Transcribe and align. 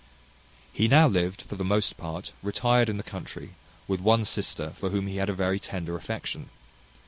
He 0.73 0.87
now 0.87 1.07
lived, 1.07 1.43
for 1.43 1.53
the 1.55 1.63
most 1.63 1.95
part, 1.95 2.33
retired 2.41 2.89
in 2.89 2.97
the 2.97 3.03
country, 3.03 3.51
with 3.87 3.99
one 4.01 4.25
sister, 4.25 4.71
for 4.71 4.89
whom 4.89 5.05
he 5.05 5.17
had 5.17 5.29
a 5.29 5.33
very 5.33 5.59
tender 5.59 5.95
affection. 5.95 6.49